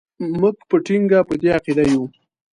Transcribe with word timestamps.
موږ 0.39 0.55
په 0.69 0.75
ټینګه 0.85 1.19
په 1.27 1.33
دې 1.41 1.47
عقیده 1.57 1.83
یو. 1.91 2.03